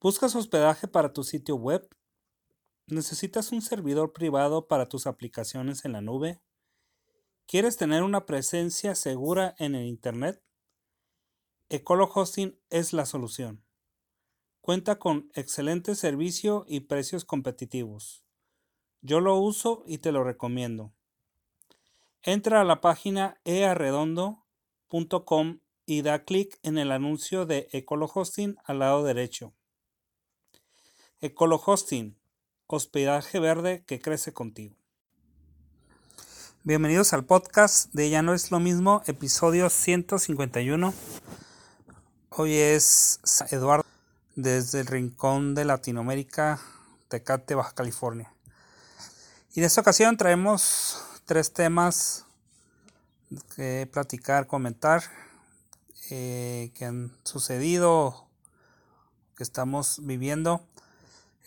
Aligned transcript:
¿Buscas 0.00 0.36
hospedaje 0.36 0.86
para 0.86 1.12
tu 1.12 1.24
sitio 1.24 1.56
web? 1.56 1.88
¿Necesitas 2.86 3.50
un 3.50 3.62
servidor 3.62 4.12
privado 4.12 4.68
para 4.68 4.88
tus 4.88 5.08
aplicaciones 5.08 5.84
en 5.84 5.90
la 5.90 6.00
nube? 6.00 6.40
¿Quieres 7.46 7.76
tener 7.76 8.04
una 8.04 8.24
presencia 8.24 8.94
segura 8.94 9.56
en 9.58 9.74
el 9.74 9.86
Internet? 9.86 10.40
Ecolo 11.68 12.08
Hosting 12.14 12.56
es 12.70 12.92
la 12.92 13.06
solución. 13.06 13.64
Cuenta 14.60 15.00
con 15.00 15.32
excelente 15.34 15.96
servicio 15.96 16.64
y 16.68 16.78
precios 16.80 17.24
competitivos. 17.24 18.24
Yo 19.00 19.18
lo 19.18 19.36
uso 19.36 19.82
y 19.84 19.98
te 19.98 20.12
lo 20.12 20.22
recomiendo. 20.22 20.94
Entra 22.22 22.60
a 22.60 22.64
la 22.64 22.80
página 22.80 23.40
earredondo.com 23.44 25.58
y 25.86 26.02
da 26.02 26.24
clic 26.24 26.56
en 26.62 26.78
el 26.78 26.92
anuncio 26.92 27.46
de 27.46 27.68
Ecolo 27.72 28.08
Hosting 28.14 28.58
al 28.64 28.78
lado 28.78 29.02
derecho. 29.02 29.57
Ecolo 31.20 31.60
Hosting, 31.66 32.16
hospedaje 32.68 33.40
verde 33.40 33.82
que 33.88 34.00
crece 34.00 34.32
contigo. 34.32 34.76
Bienvenidos 36.62 37.12
al 37.12 37.24
podcast 37.24 37.92
de 37.92 38.08
Ya 38.08 38.22
no 38.22 38.34
es 38.34 38.52
lo 38.52 38.60
mismo, 38.60 39.02
episodio 39.08 39.68
151. 39.68 40.94
Hoy 42.28 42.54
es 42.54 43.18
Eduardo 43.50 43.84
desde 44.36 44.78
el 44.78 44.86
rincón 44.86 45.56
de 45.56 45.64
Latinoamérica, 45.64 46.60
Tecate, 47.08 47.56
Baja 47.56 47.72
California. 47.72 48.32
Y 49.54 49.58
en 49.58 49.66
esta 49.66 49.80
ocasión 49.80 50.16
traemos 50.16 51.02
tres 51.24 51.52
temas 51.52 52.26
que 53.56 53.88
platicar, 53.92 54.46
comentar, 54.46 55.02
eh, 56.10 56.70
que 56.76 56.84
han 56.84 57.10
sucedido, 57.24 58.28
que 59.34 59.42
estamos 59.42 59.98
viviendo. 60.04 60.64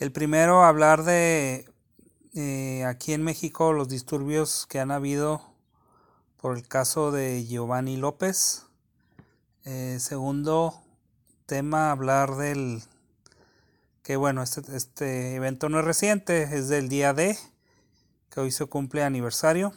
El 0.01 0.11
primero, 0.11 0.63
hablar 0.63 1.03
de 1.03 1.69
eh, 2.33 2.83
aquí 2.85 3.13
en 3.13 3.21
México 3.21 3.71
los 3.71 3.87
disturbios 3.87 4.65
que 4.65 4.79
han 4.79 4.89
habido 4.89 5.43
por 6.37 6.57
el 6.57 6.67
caso 6.67 7.11
de 7.11 7.45
Giovanni 7.45 7.97
López. 7.97 8.65
Eh, 9.63 9.97
segundo 9.99 10.81
tema, 11.45 11.91
hablar 11.91 12.35
del 12.35 12.81
que 14.01 14.15
bueno, 14.15 14.41
este, 14.41 14.75
este 14.75 15.35
evento 15.35 15.69
no 15.69 15.77
es 15.77 15.85
reciente, 15.85 16.49
es 16.51 16.67
del 16.67 16.89
día 16.89 17.13
D, 17.13 17.37
que 18.31 18.39
hoy 18.39 18.49
se 18.49 18.65
cumple 18.65 19.03
aniversario. 19.03 19.71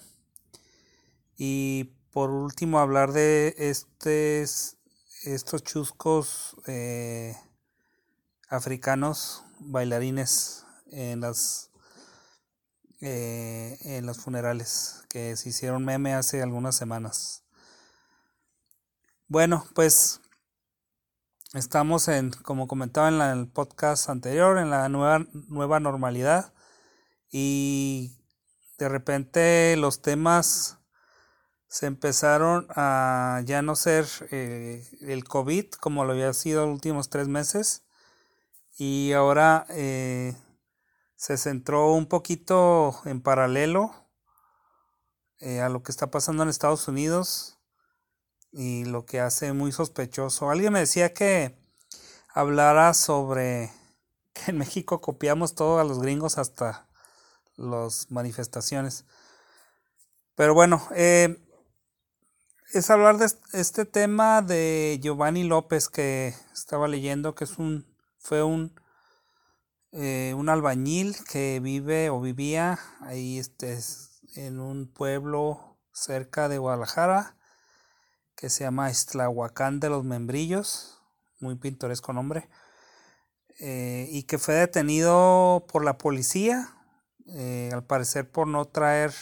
Y 1.36 1.92
por 2.12 2.30
último, 2.30 2.78
hablar 2.78 3.12
de 3.12 3.54
estos, 3.58 4.78
estos 5.24 5.62
chuscos 5.64 6.56
eh, 6.66 7.36
africanos 8.54 9.44
bailarines 9.58 10.64
en 10.90 11.20
las 11.20 11.70
eh, 13.00 13.76
en 13.82 14.06
los 14.06 14.18
funerales 14.18 15.04
que 15.10 15.36
se 15.36 15.50
hicieron 15.50 15.84
meme 15.84 16.14
hace 16.14 16.42
algunas 16.42 16.74
semanas. 16.74 17.44
Bueno, 19.28 19.66
pues 19.74 20.20
estamos 21.52 22.08
en, 22.08 22.30
como 22.30 22.66
comentaba 22.66 23.08
en 23.08 23.20
el 23.20 23.48
podcast 23.48 24.08
anterior, 24.08 24.58
en 24.58 24.70
la 24.70 24.88
nueva, 24.88 25.26
nueva 25.48 25.80
normalidad 25.80 26.54
y 27.30 28.16
de 28.78 28.88
repente 28.88 29.76
los 29.76 30.02
temas 30.02 30.78
se 31.68 31.86
empezaron 31.86 32.66
a 32.70 33.42
ya 33.44 33.62
no 33.62 33.76
ser 33.76 34.06
eh, 34.30 34.88
el 35.00 35.24
COVID 35.24 35.72
como 35.72 36.04
lo 36.04 36.12
había 36.12 36.32
sido 36.32 36.66
los 36.66 36.74
últimos 36.74 37.10
tres 37.10 37.28
meses, 37.28 37.83
y 38.76 39.12
ahora 39.12 39.66
eh, 39.70 40.36
se 41.16 41.36
centró 41.36 41.92
un 41.92 42.06
poquito 42.06 43.00
en 43.04 43.20
paralelo 43.20 43.94
eh, 45.38 45.60
a 45.60 45.68
lo 45.68 45.82
que 45.82 45.92
está 45.92 46.10
pasando 46.10 46.42
en 46.42 46.48
Estados 46.48 46.88
Unidos 46.88 47.58
y 48.52 48.84
lo 48.84 49.04
que 49.04 49.20
hace 49.20 49.52
muy 49.52 49.72
sospechoso. 49.72 50.50
Alguien 50.50 50.72
me 50.72 50.80
decía 50.80 51.12
que 51.12 51.56
hablara 52.28 52.94
sobre 52.94 53.72
que 54.32 54.50
en 54.50 54.58
México 54.58 55.00
copiamos 55.00 55.54
todo 55.54 55.78
a 55.78 55.84
los 55.84 56.00
gringos 56.00 56.38
hasta 56.38 56.88
las 57.56 58.10
manifestaciones. 58.10 59.04
Pero 60.34 60.52
bueno, 60.52 60.86
eh, 60.96 61.40
es 62.72 62.90
hablar 62.90 63.18
de 63.18 63.30
este 63.52 63.84
tema 63.84 64.42
de 64.42 64.98
Giovanni 65.00 65.44
López 65.44 65.88
que 65.88 66.34
estaba 66.52 66.88
leyendo, 66.88 67.36
que 67.36 67.44
es 67.44 67.58
un 67.58 67.93
fue 68.24 68.42
un, 68.42 68.80
eh, 69.92 70.32
un 70.34 70.48
albañil 70.48 71.14
que 71.30 71.60
vive 71.60 72.08
o 72.08 72.22
vivía 72.22 72.78
ahí 73.02 73.38
este, 73.38 73.78
en 74.34 74.60
un 74.60 74.90
pueblo 74.90 75.78
cerca 75.92 76.48
de 76.48 76.56
Guadalajara 76.56 77.36
que 78.34 78.48
se 78.48 78.64
llama 78.64 78.88
Estlahuacán 78.88 79.78
de 79.78 79.90
los 79.90 80.04
Membrillos, 80.04 81.02
muy 81.38 81.56
pintoresco 81.56 82.14
nombre, 82.14 82.48
eh, 83.60 84.08
y 84.10 84.22
que 84.22 84.38
fue 84.38 84.54
detenido 84.54 85.66
por 85.70 85.84
la 85.84 85.98
policía, 85.98 86.74
eh, 87.26 87.68
al 87.74 87.84
parecer 87.84 88.30
por 88.30 88.48
no 88.48 88.64
traer 88.64 89.12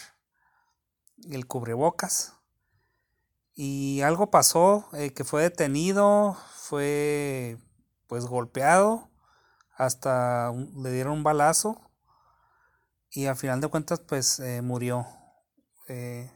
el 1.29 1.47
cubrebocas. 1.49 2.35
Y 3.55 4.01
algo 4.03 4.31
pasó, 4.31 4.89
que 5.15 5.25
fue 5.25 5.43
detenido, 5.43 6.39
fue 6.55 7.59
pues 8.13 8.27
golpeado, 8.27 9.09
hasta 9.75 10.53
le 10.53 10.93
dieron 10.93 11.15
un 11.15 11.23
balazo 11.23 11.81
y 13.11 13.25
al 13.25 13.37
final 13.37 13.63
de 13.63 13.69
cuentas 13.69 14.01
pues 14.01 14.39
eh, 14.39 14.61
murió. 14.61 15.07
Eh, 15.89 16.31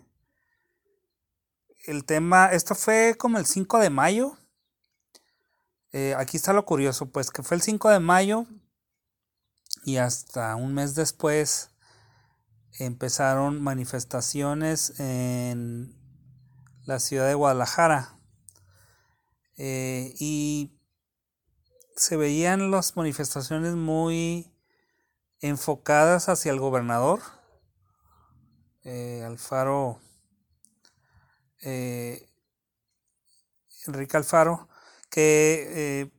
el 1.85 2.07
tema, 2.07 2.47
esto 2.47 2.75
fue 2.75 3.15
como 3.19 3.37
el 3.37 3.45
5 3.45 3.79
de 3.79 3.91
mayo. 3.91 4.39
Eh, 5.93 6.15
aquí 6.17 6.39
está 6.39 6.55
lo 6.55 6.65
curioso, 6.65 7.11
pues 7.13 7.31
que 7.31 7.43
fue 7.43 7.59
el 7.59 7.63
5 7.63 7.91
de 7.91 8.01
mayo 8.01 8.47
y 9.85 9.99
hasta 9.99 10.57
un 10.57 10.73
mes 10.73 10.95
después 10.95 11.73
empezaron 12.79 13.63
manifestaciones 13.63 14.99
en 14.99 15.95
la 16.87 17.01
ciudad 17.01 17.27
de 17.27 17.35
Guadalajara. 17.35 18.19
y 19.59 20.76
se 21.97 22.17
veían 22.17 22.71
las 22.71 22.97
manifestaciones 22.97 23.75
muy 23.75 24.53
enfocadas 25.41 26.29
hacia 26.29 26.53
el 26.53 26.61
gobernador, 26.61 27.21
eh, 28.85 29.25
Alfaro, 29.25 29.99
eh, 31.63 32.29
Enrique 33.87 34.17
Alfaro, 34.17 34.69
que, 35.11 36.03
eh, 36.03 36.13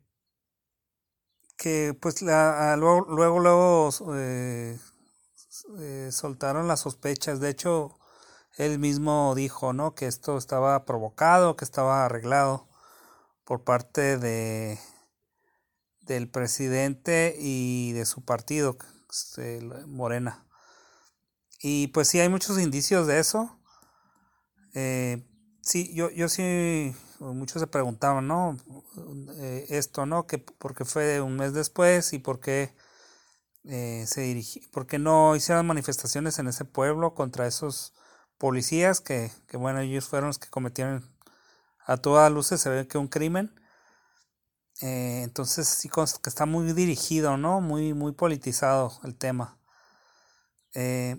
que 1.58 1.96
pues 2.00 2.22
la, 2.22 2.76
luego, 2.78 3.06
luego, 3.10 3.40
luego 3.40 3.92
soltaron 6.12 6.68
las 6.68 6.80
sospechas, 6.82 7.40
de 7.40 7.50
hecho, 7.50 8.00
él 8.58 8.80
mismo 8.80 9.34
dijo, 9.36 9.74
¿no? 9.74 9.94
Que 9.94 10.08
esto 10.08 10.38
estaba 10.38 10.86
provocado, 10.86 11.56
que 11.56 11.66
estaba 11.66 12.06
arreglado 12.06 12.68
por 13.44 13.64
parte 13.64 14.18
de 14.18 14.80
del 16.08 16.30
presidente 16.30 17.36
y 17.40 17.92
de 17.94 18.06
su 18.06 18.24
partido, 18.24 18.78
este, 19.10 19.62
Morena. 19.86 20.46
Y 21.62 21.88
pues 21.88 22.08
sí, 22.08 22.20
hay 22.20 22.30
muchos 22.30 22.60
indicios 22.60 23.08
de 23.08 23.20
eso. 23.20 23.60
Eh, 24.74 25.28
sí, 25.62 25.94
yo, 25.94 26.10
yo 26.12 26.30
sí, 26.30 26.96
muchos 27.20 27.62
se 27.62 27.68
preguntaban, 27.68 28.28
¿no? 28.28 28.58
Eh, 29.38 29.66
esto, 29.70 30.06
¿no? 30.06 30.28
Que 30.28 30.38
porque 30.38 30.86
fue 30.86 31.22
un 31.22 31.36
mes 31.36 31.54
después 31.54 32.14
y 32.14 32.20
por 32.20 32.40
qué 32.40 32.74
eh, 33.64 34.06
se 34.08 34.22
dirigió, 34.22 34.62
por 34.72 34.88
qué 34.88 35.00
no 35.00 35.36
hicieron 35.36 35.66
manifestaciones 35.66 36.40
en 36.40 36.48
ese 36.48 36.66
pueblo 36.66 37.16
contra 37.16 37.48
esos 37.48 37.94
policías 38.38 39.02
que, 39.02 39.32
que 39.48 39.58
bueno, 39.58 39.80
ellos 39.80 40.08
fueron 40.08 40.28
los 40.28 40.40
que 40.40 40.50
cometieron 40.50 41.10
a 41.86 41.98
todas 41.98 42.32
luces, 42.32 42.62
se 42.62 42.70
ve 42.70 42.88
que 42.88 42.98
un 42.98 43.08
crimen 43.08 43.54
eh, 44.82 45.22
entonces 45.24 45.68
sí 45.68 45.90
que 45.90 46.30
está 46.30 46.46
muy 46.46 46.72
dirigido, 46.74 47.38
¿no? 47.38 47.62
Muy, 47.62 47.94
muy 47.94 48.12
politizado 48.12 49.00
el 49.04 49.16
tema. 49.16 49.60
Eh, 50.76 51.18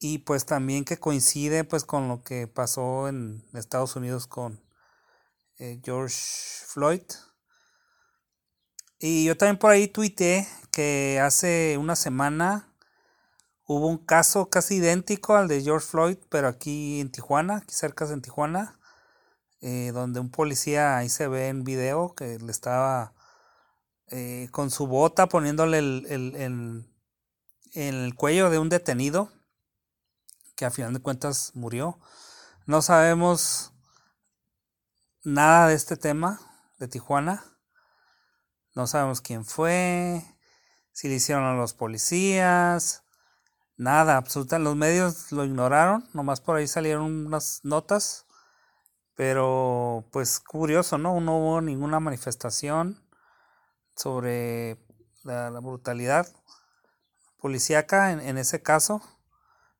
y 0.00 0.18
pues 0.18 0.44
también 0.44 0.84
que 0.84 0.98
coincide 0.98 1.64
pues 1.64 1.84
con 1.84 2.08
lo 2.08 2.22
que 2.24 2.46
pasó 2.46 3.08
en 3.08 3.44
Estados 3.54 3.96
Unidos 3.96 4.26
con 4.26 4.60
eh, 5.58 5.80
George 5.84 6.16
Floyd. 6.66 7.02
Y 8.98 9.24
yo 9.24 9.36
también 9.36 9.58
por 9.58 9.70
ahí 9.70 9.86
tuiteé 9.86 10.48
que 10.72 11.20
hace 11.20 11.76
una 11.78 11.94
semana 11.94 12.74
hubo 13.66 13.86
un 13.86 13.98
caso 13.98 14.50
casi 14.50 14.76
idéntico 14.76 15.36
al 15.36 15.48
de 15.48 15.62
George 15.62 15.86
Floyd, 15.86 16.18
pero 16.28 16.48
aquí 16.48 17.00
en 17.00 17.12
Tijuana, 17.12 17.58
aquí 17.58 17.74
cerca 17.74 18.06
de 18.06 18.20
Tijuana, 18.20 18.78
eh, 19.66 19.92
donde 19.94 20.20
un 20.20 20.30
policía 20.30 20.98
ahí 20.98 21.08
se 21.08 21.26
ve 21.26 21.48
en 21.48 21.64
video 21.64 22.14
que 22.14 22.38
le 22.38 22.52
estaba 22.52 23.14
eh, 24.08 24.48
con 24.50 24.70
su 24.70 24.86
bota 24.86 25.26
poniéndole 25.26 25.78
el, 25.78 26.06
el, 26.06 26.36
en 26.36 26.86
el 27.72 28.14
cuello 28.14 28.50
de 28.50 28.58
un 28.58 28.68
detenido 28.68 29.32
que 30.54 30.66
a 30.66 30.70
final 30.70 30.92
de 30.92 31.00
cuentas 31.00 31.52
murió. 31.54 31.98
No 32.66 32.82
sabemos 32.82 33.72
nada 35.22 35.68
de 35.68 35.74
este 35.76 35.96
tema 35.96 36.40
de 36.78 36.86
Tijuana. 36.86 37.42
No 38.74 38.86
sabemos 38.86 39.22
quién 39.22 39.46
fue, 39.46 40.22
si 40.92 41.08
le 41.08 41.14
hicieron 41.14 41.44
a 41.44 41.54
los 41.54 41.72
policías, 41.72 43.04
nada, 43.78 44.18
absolutamente. 44.18 44.68
Los 44.68 44.76
medios 44.76 45.32
lo 45.32 45.46
ignoraron, 45.46 46.06
nomás 46.12 46.42
por 46.42 46.56
ahí 46.56 46.66
salieron 46.66 47.26
unas 47.26 47.60
notas, 47.62 48.23
pero 49.14 50.04
pues 50.12 50.40
curioso, 50.40 50.98
¿no? 50.98 51.20
No 51.20 51.38
hubo 51.38 51.60
ninguna 51.60 52.00
manifestación 52.00 53.00
sobre 53.96 54.78
la, 55.22 55.50
brutalidad 55.60 56.26
policíaca 57.38 58.12
en, 58.12 58.20
en, 58.20 58.38
ese 58.38 58.62
caso, 58.62 59.02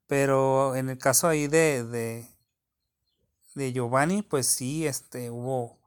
pero 0.06 0.76
en 0.76 0.88
el 0.90 0.98
caso 0.98 1.28
ahí 1.28 1.48
de, 1.48 1.84
de, 1.84 2.28
de 3.54 3.72
Giovanni, 3.72 4.22
pues 4.22 4.46
sí, 4.46 4.86
este, 4.86 5.31
hubo 5.31 5.80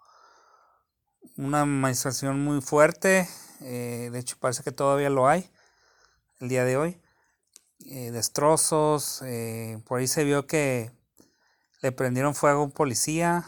una 1.38 1.66
manifestación 1.66 2.44
muy 2.44 2.62
fuerte, 2.62 3.30
eh, 3.62 4.10
de 4.12 4.20
hecho 4.20 4.38
parece 4.40 4.64
que 4.64 4.72
todavía 4.72 5.10
lo 5.10 5.28
hay 5.28 5.50
el 6.40 6.50
día 6.50 6.66
de 6.66 6.78
hoy, 6.78 7.02
eh, 7.86 8.12
destrozos, 8.12 9.22
eh, 9.24 9.82
por 9.86 10.00
ahí 10.00 10.08
se 10.08 10.24
vio 10.24 10.48
que 10.48 10.92
le 11.82 11.92
prendieron 11.92 12.36
fuego 12.36 12.62
a 12.62 12.66
un 12.66 12.72
policía, 12.72 13.46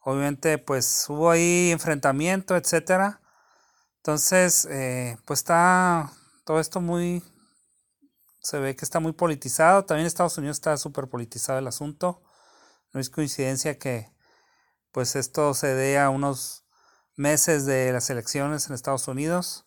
obviamente 0.00 0.58
pues 0.58 1.06
hubo 1.08 1.30
ahí 1.30 1.70
enfrentamiento, 1.70 2.56
etcétera, 2.56 3.20
entonces 3.98 4.68
pues 5.24 5.40
está 5.40 6.12
todo 6.44 6.60
esto 6.60 6.80
muy, 6.80 7.22
se 8.40 8.58
ve 8.58 8.74
que 8.76 8.84
está 8.84 9.00
muy 9.00 9.12
politizado, 9.12 9.84
también 9.84 10.06
Estados 10.06 10.38
Unidos 10.38 10.56
está 10.56 10.76
súper 10.76 11.08
politizado 11.08 11.58
el 11.58 11.66
asunto, 11.68 12.22
no 12.92 13.00
es 13.00 13.10
coincidencia 13.10 13.78
que 13.78 14.12
pues 14.92 15.16
esto 15.16 15.54
se 15.54 15.74
dé 15.74 15.98
a 15.98 16.10
unos 16.10 16.62
meses 17.16 17.66
de 17.66 17.92
las 17.92 18.10
elecciones 18.10 18.68
en 18.68 18.74
Estados 18.74 19.08
Unidos. 19.08 19.66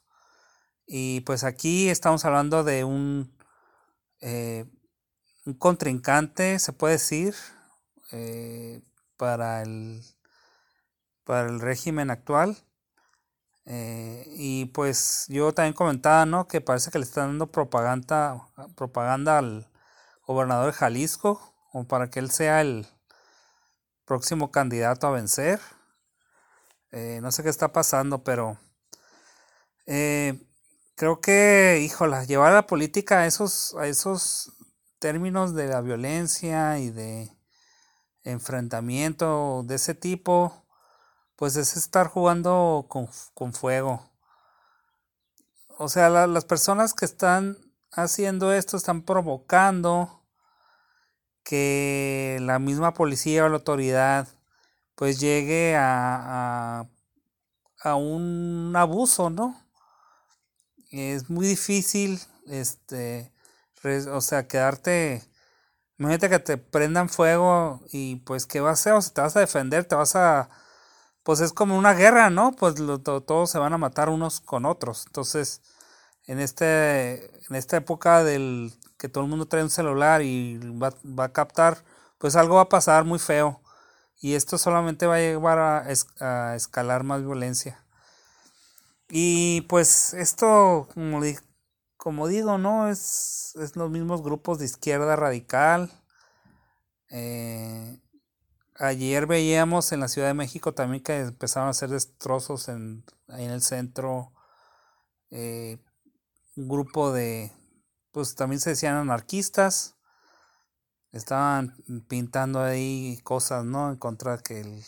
Y 0.85 1.21
pues 1.21 1.43
aquí 1.43 1.89
estamos 1.89 2.25
hablando 2.25 2.63
de 2.63 2.83
un, 2.83 3.35
eh, 4.21 4.65
un 5.45 5.53
contrincante, 5.53 6.59
se 6.59 6.73
puede 6.73 6.93
decir, 6.93 7.35
eh, 8.11 8.81
para, 9.17 9.61
el, 9.61 10.03
para 11.23 11.47
el 11.49 11.59
régimen 11.59 12.09
actual. 12.09 12.57
Eh, 13.65 14.25
y 14.35 14.65
pues 14.65 15.25
yo 15.29 15.53
también 15.53 15.73
comentaba, 15.73 16.25
¿no? 16.25 16.47
Que 16.47 16.61
parece 16.61 16.91
que 16.91 16.99
le 16.99 17.05
están 17.05 17.29
dando 17.29 17.51
propaganda, 17.51 18.47
propaganda 18.75 19.39
al 19.39 19.71
gobernador 20.27 20.67
de 20.67 20.77
Jalisco, 20.77 21.53
como 21.71 21.87
para 21.87 22.09
que 22.09 22.19
él 22.19 22.31
sea 22.31 22.61
el 22.61 22.87
próximo 24.05 24.51
candidato 24.51 25.07
a 25.07 25.11
vencer. 25.11 25.59
Eh, 26.91 27.19
no 27.21 27.31
sé 27.31 27.43
qué 27.43 27.49
está 27.49 27.71
pasando, 27.73 28.23
pero 28.23 28.57
creo 30.95 31.21
que, 31.21 31.79
híjola, 31.83 32.23
llevar 32.23 32.51
a 32.51 32.55
la 32.55 32.67
política 32.67 33.19
a 33.19 33.25
esos, 33.27 33.75
a 33.75 33.87
esos 33.87 34.54
términos 35.05 35.53
de 35.53 35.67
la 35.67 35.81
violencia 35.81 36.79
y 36.79 36.89
de 36.89 37.29
enfrentamiento 38.23 39.61
de 39.63 39.75
ese 39.75 39.93
tipo, 39.93 40.65
pues 41.35 41.57
es 41.57 41.77
estar 41.77 42.07
jugando 42.07 42.87
con, 42.89 43.53
fuego. 43.53 44.09
O 45.77 45.89
sea, 45.89 46.09
las 46.09 46.45
personas 46.45 46.95
que 46.95 47.05
están 47.05 47.55
haciendo 47.91 48.51
esto 48.51 48.77
están 48.77 49.03
provocando 49.03 50.23
que 51.43 52.39
la 52.41 52.57
misma 52.57 52.95
policía 52.95 53.45
o 53.45 53.49
la 53.49 53.57
autoridad 53.57 54.27
pues 54.95 55.19
llegue 55.19 55.75
a, 55.77 56.89
a, 57.79 57.95
un 57.95 58.73
abuso, 58.75 59.29
¿no? 59.29 59.55
Es 60.89 61.29
muy 61.29 61.45
difícil, 61.45 62.19
este, 62.47 63.34
o 63.85 64.21
sea, 64.21 64.47
quedarte, 64.47 65.23
imagínate 65.97 66.29
que 66.29 66.39
te 66.39 66.57
prendan 66.57 67.09
fuego 67.09 67.81
y 67.91 68.17
pues, 68.17 68.45
¿qué 68.45 68.61
vas 68.61 68.71
a 68.71 68.81
hacer? 68.81 68.93
O 68.93 69.01
sea, 69.01 69.13
te 69.13 69.21
vas 69.21 69.35
a 69.37 69.39
defender, 69.41 69.85
te 69.85 69.95
vas 69.95 70.15
a, 70.15 70.49
pues 71.23 71.39
es 71.41 71.53
como 71.53 71.77
una 71.77 71.93
guerra, 71.93 72.29
¿no? 72.29 72.53
Pues 72.53 72.75
todos 72.75 73.49
se 73.49 73.59
van 73.59 73.73
a 73.73 73.77
matar 73.77 74.09
unos 74.09 74.41
con 74.41 74.65
otros. 74.65 75.05
Entonces, 75.07 75.61
en, 76.27 76.39
este, 76.39 77.25
en 77.49 77.55
esta 77.55 77.77
época 77.77 78.23
del 78.23 78.73
que 78.97 79.09
todo 79.09 79.23
el 79.23 79.29
mundo 79.29 79.47
trae 79.47 79.63
un 79.63 79.69
celular 79.69 80.21
y 80.21 80.57
va, 80.81 80.93
va 81.05 81.25
a 81.25 81.33
captar, 81.33 81.83
pues 82.17 82.35
algo 82.35 82.55
va 82.55 82.63
a 82.63 82.69
pasar 82.69 83.05
muy 83.05 83.19
feo 83.19 83.61
y 84.25 84.33
esto 84.35 84.57
solamente 84.57 85.05
va 85.05 85.15
a 85.15 85.19
llevar 85.19 85.59
a, 85.59 86.55
escalar 86.55 87.03
más 87.03 87.21
violencia. 87.21 87.83
Y 89.09 89.61
pues 89.69 90.13
esto, 90.15 90.87
como, 90.93 91.21
como 92.05 92.27
digo, 92.27 92.59
¿no? 92.59 92.87
Es, 92.87 93.55
es, 93.59 93.75
los 93.75 93.89
mismos 93.89 94.21
grupos 94.21 94.59
de 94.59 94.65
izquierda 94.65 95.15
radical. 95.15 95.91
Eh, 97.09 97.99
ayer 98.75 99.25
veíamos 99.25 99.91
en 99.91 100.01
la 100.01 100.07
Ciudad 100.07 100.27
de 100.27 100.35
México 100.35 100.75
también 100.75 101.01
que 101.01 101.21
empezaron 101.21 101.65
a 101.65 101.71
hacer 101.71 101.89
destrozos 101.89 102.67
en, 102.67 103.03
ahí 103.27 103.45
en 103.45 103.49
el 103.49 103.63
centro. 103.63 104.33
Eh, 105.31 105.79
un 106.55 106.67
grupo 106.67 107.11
de, 107.11 107.51
pues 108.11 108.35
también 108.35 108.59
se 108.59 108.69
decían 108.69 108.97
anarquistas 108.97 109.95
estaban 111.11 111.75
pintando 112.07 112.61
ahí 112.61 113.19
cosas, 113.23 113.65
¿no? 113.65 113.89
En 113.89 113.97
contra 113.97 114.37
que 114.37 114.61
el 114.61 114.83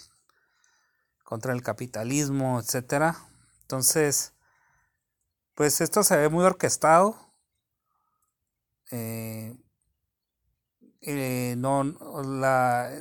contra 1.24 1.52
el 1.52 1.64
capitalismo, 1.64 2.60
etcétera. 2.60 3.18
Entonces, 3.62 4.37
pues 5.57 5.81
esto 5.81 6.04
se 6.04 6.15
ve 6.15 6.30
muy 6.30 6.45
orquestado. 6.45 7.18
Eh, 8.92 9.57
eh, 11.01 11.56
no 11.57 11.83
la 12.24 12.92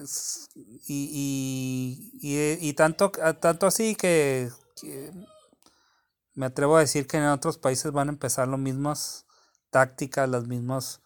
y, 0.86 2.10
y, 2.18 2.68
y, 2.68 2.72
tanto 2.72 3.10
tanto 3.40 3.66
así 3.66 3.94
que, 3.94 4.50
que, 4.80 5.12
me 6.34 6.46
atrevo 6.46 6.76
a 6.76 6.80
decir 6.80 7.06
que 7.06 7.18
en 7.18 7.24
otros 7.26 7.58
países 7.58 7.92
van 7.92 8.08
a 8.08 8.12
empezar 8.12 8.48
las 8.48 8.58
mismas 8.58 9.26
tácticas, 9.70 10.28
las 10.28 10.46
mismas 10.46 11.02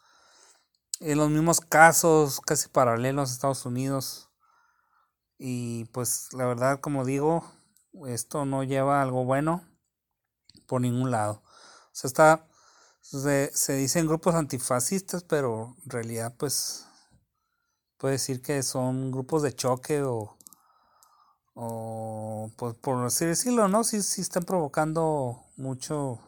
en 1.00 1.18
los 1.18 1.30
mismos 1.30 1.60
casos, 1.60 2.40
casi 2.40 2.68
paralelos 2.68 3.30
a 3.30 3.32
Estados 3.34 3.66
Unidos. 3.66 4.30
Y 5.36 5.86
pues 5.86 6.32
la 6.32 6.46
verdad, 6.46 6.80
como 6.80 7.04
digo, 7.04 7.44
esto 8.06 8.44
no 8.44 8.62
lleva 8.62 9.02
algo 9.02 9.24
bueno 9.24 9.69
por 10.70 10.80
ningún 10.80 11.10
lado. 11.10 11.42
O 11.42 11.90
sea, 11.90 12.06
está, 12.06 12.46
se, 13.00 13.50
se 13.52 13.74
dicen 13.74 14.06
grupos 14.06 14.36
antifascistas, 14.36 15.24
pero 15.24 15.74
en 15.84 15.90
realidad 15.90 16.32
pues 16.38 16.86
puede 17.98 18.12
decir 18.12 18.40
que 18.40 18.62
son 18.62 19.10
grupos 19.10 19.42
de 19.42 19.52
choque 19.52 20.02
o, 20.04 20.38
o 21.54 22.52
pues 22.56 22.74
por 22.76 23.04
así 23.04 23.26
decirlo, 23.26 23.66
¿no? 23.66 23.82
Sí, 23.82 24.00
sí 24.00 24.20
están 24.20 24.44
provocando 24.44 25.42
mucho, 25.56 26.20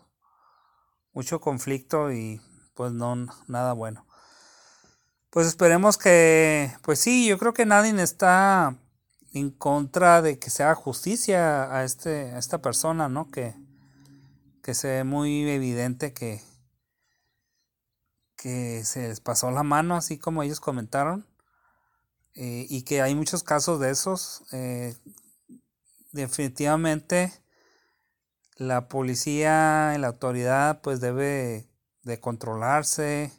mucho 1.13 1.41
conflicto 1.41 2.11
y 2.11 2.41
pues 2.75 2.91
no, 2.91 3.15
nada 3.47 3.75
bueno. 3.75 4.09
Pues 5.31 5.47
esperemos 5.47 5.99
que, 5.99 6.75
pues 6.83 6.99
sí, 6.99 7.29
yo 7.29 7.39
creo 7.39 7.55
que 7.55 7.65
nadie 7.65 8.03
está 8.03 8.77
en 9.33 9.51
contra 9.51 10.21
de 10.21 10.41
que 10.41 10.51
se 10.51 10.65
haga 10.65 10.75
justicia 10.75 11.73
a, 11.75 11.85
este, 11.85 12.33
a 12.33 12.39
esta 12.39 12.61
persona, 12.61 13.09
¿no? 13.09 13.31
Que, 13.31 13.55
que 14.63 14.75
se 14.75 14.89
ve 14.89 15.05
muy 15.05 15.49
evidente 15.51 16.13
que, 16.13 16.41
que 18.37 18.85
se 18.85 19.09
les 19.09 19.21
pasó 19.21 19.51
la 19.51 19.63
mano, 19.63 19.97
así 19.97 20.19
como 20.19 20.43
ellos 20.43 20.61
comentaron, 20.61 21.27
eh, 22.35 22.67
y 22.71 22.83
que 22.83 23.03
hay 23.03 23.15
muchos 23.15 23.43
casos 23.43 23.81
de 23.81 23.91
esos. 23.91 24.45
Eh, 24.53 24.97
definitivamente 26.13 27.33
la 28.57 28.89
policía, 28.89 29.97
la 29.99 30.09
autoridad, 30.09 30.81
pues 30.83 31.01
debe 31.01 31.69
de 32.03 32.21
controlarse, 32.21 33.33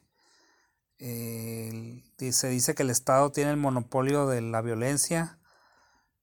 se 2.31 2.49
dice 2.49 2.75
que 2.75 2.83
el 2.83 2.89
Estado 2.89 3.31
tiene 3.31 3.51
el 3.51 3.57
monopolio 3.57 4.27
de 4.27 4.41
la 4.41 4.61
violencia, 4.61 5.37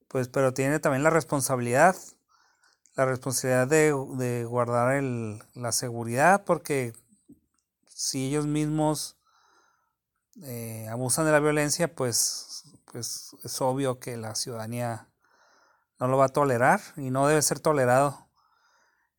pues, 0.08 0.28
pero 0.28 0.54
tiene 0.54 0.80
también 0.80 1.02
la 1.02 1.10
responsabilidad, 1.10 1.96
la 3.00 3.06
responsabilidad 3.06 3.66
de, 3.66 4.44
guardar 4.44 5.02
la 5.02 5.72
seguridad, 5.72 6.44
porque 6.44 6.92
si 7.86 8.26
ellos 8.26 8.44
mismos 8.44 9.16
eh, 10.42 10.86
abusan 10.90 11.24
de 11.24 11.32
la 11.32 11.40
violencia, 11.40 11.94
pues, 11.94 12.64
pues 12.92 13.34
es 13.42 13.58
obvio 13.62 13.98
que 14.00 14.18
la 14.18 14.34
ciudadanía 14.34 15.08
no 15.98 16.08
lo 16.08 16.18
va 16.18 16.26
a 16.26 16.28
tolerar 16.28 16.82
y 16.98 17.08
no 17.08 17.26
debe 17.26 17.40
ser 17.40 17.58
tolerado. 17.58 18.28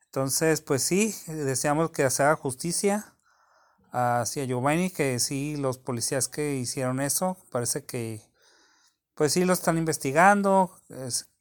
Entonces, 0.05 0.61
pues 0.61 0.83
sí, 0.83 1.15
deseamos 1.25 1.89
que 1.89 2.07
se 2.11 2.21
haga 2.21 2.35
justicia 2.35 3.15
hacia 3.91 4.45
Giovanni, 4.45 4.91
que 4.91 5.19
sí, 5.19 5.57
los 5.57 5.79
policías 5.79 6.27
que 6.27 6.53
hicieron 6.53 7.01
eso, 7.01 7.35
parece 7.49 7.83
que, 7.83 8.21
pues 9.15 9.33
sí, 9.33 9.43
lo 9.43 9.53
están 9.53 9.79
investigando, 9.79 10.71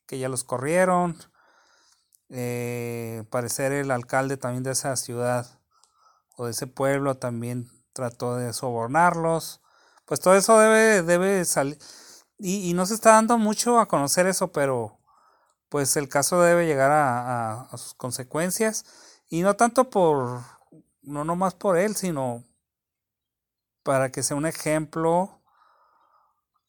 que 0.06 0.18
ya 0.18 0.30
los 0.30 0.42
corrieron. 0.42 1.18
Eh, 2.30 3.24
parecer 3.30 3.72
el 3.72 3.90
alcalde 3.90 4.36
también 4.36 4.62
de 4.62 4.70
esa 4.70 4.94
ciudad 4.94 5.58
o 6.36 6.44
de 6.46 6.52
ese 6.52 6.68
pueblo 6.68 7.16
también 7.16 7.68
trató 7.92 8.36
de 8.36 8.52
sobornarlos. 8.52 9.60
Pues 10.06 10.20
todo 10.20 10.34
eso 10.34 10.58
debe, 10.58 11.02
debe 11.02 11.44
salir. 11.44 11.78
Y, 12.38 12.72
no 12.74 12.86
se 12.86 12.94
está 12.94 13.12
dando 13.12 13.36
mucho 13.36 13.78
a 13.78 13.86
conocer 13.86 14.26
eso, 14.26 14.50
pero 14.52 14.98
pues 15.68 15.96
el 15.96 16.08
caso 16.08 16.40
debe 16.40 16.66
llegar 16.66 16.90
a, 16.90 17.62
a, 17.62 17.76
sus 17.76 17.94
consecuencias. 17.94 18.84
Y 19.28 19.42
no 19.42 19.56
tanto 19.56 19.90
por, 19.90 20.40
no 21.02 21.24
nomás 21.24 21.54
por 21.54 21.76
él, 21.76 21.96
sino 21.96 22.44
para 23.82 24.10
que 24.10 24.22
sea 24.22 24.36
un 24.36 24.46
ejemplo 24.46 25.42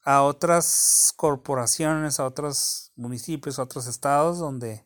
a 0.04 0.22
otras 0.22 1.12
corporaciones, 1.16 2.20
a 2.20 2.26
otros 2.26 2.92
municipios, 2.96 3.58
a 3.58 3.62
otros 3.62 3.86
estados 3.86 4.38
donde 4.38 4.84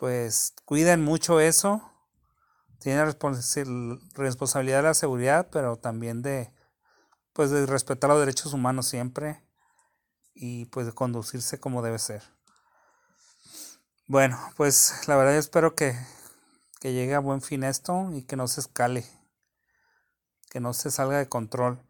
pues 0.00 0.54
cuiden 0.64 1.04
mucho 1.04 1.40
eso 1.40 1.86
tiene 2.80 3.04
responsabilidad 3.04 4.78
de 4.78 4.82
la 4.82 4.94
seguridad, 4.94 5.50
pero 5.52 5.76
también 5.76 6.22
de, 6.22 6.54
pues, 7.34 7.50
de 7.50 7.66
respetar 7.66 8.08
los 8.08 8.18
derechos 8.18 8.54
humanos 8.54 8.86
siempre 8.86 9.44
y 10.32 10.64
pues 10.66 10.86
de 10.86 10.92
conducirse 10.92 11.60
como 11.60 11.82
debe 11.82 11.98
ser. 11.98 12.22
Bueno, 14.06 14.38
pues 14.56 15.06
la 15.06 15.16
verdad 15.16 15.36
espero 15.36 15.74
que, 15.74 15.94
que 16.80 16.94
llegue 16.94 17.14
a 17.14 17.20
buen 17.20 17.42
fin 17.42 17.62
esto 17.62 18.10
y 18.14 18.22
que 18.22 18.36
no 18.36 18.48
se 18.48 18.62
escale, 18.62 19.04
que 20.48 20.60
no 20.60 20.72
se 20.72 20.90
salga 20.90 21.18
de 21.18 21.28
control. 21.28 21.86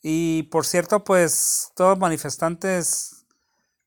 Y 0.00 0.44
por 0.44 0.64
cierto, 0.64 1.02
pues 1.02 1.72
todos 1.74 1.98
manifestantes 1.98 3.21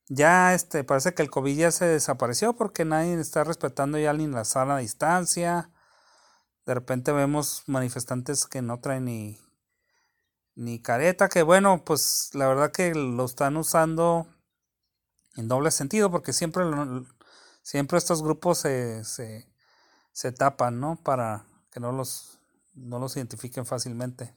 ya 0.08 0.54
este 0.54 0.84
parece 0.84 1.14
que 1.14 1.22
el 1.22 1.30
COVID 1.30 1.56
ya 1.56 1.70
se 1.70 1.86
desapareció 1.86 2.54
porque 2.54 2.84
nadie 2.84 3.20
está 3.20 3.44
respetando 3.44 3.98
ya 3.98 4.12
ni 4.12 4.26
la 4.26 4.44
sala 4.44 4.76
a 4.76 4.78
distancia 4.78 5.70
de 6.66 6.74
repente 6.74 7.12
vemos 7.12 7.62
manifestantes 7.66 8.46
que 8.46 8.60
no 8.60 8.80
traen 8.80 9.04
ni, 9.04 9.38
ni 10.56 10.82
careta, 10.82 11.28
que 11.28 11.42
bueno, 11.42 11.84
pues 11.84 12.30
la 12.34 12.48
verdad 12.48 12.72
que 12.72 12.92
lo 12.94 13.24
están 13.24 13.56
usando 13.56 14.26
en 15.36 15.46
doble 15.46 15.70
sentido, 15.70 16.10
porque 16.10 16.32
siempre, 16.32 16.64
siempre 17.62 17.98
estos 17.98 18.22
grupos 18.22 18.58
se, 18.58 19.04
se, 19.04 19.48
se 20.12 20.32
tapan, 20.32 20.80
¿no? 20.80 20.96
Para 20.96 21.46
que 21.70 21.78
no 21.78 21.92
los, 21.92 22.40
no 22.74 22.98
los 22.98 23.16
identifiquen 23.16 23.64
fácilmente. 23.64 24.34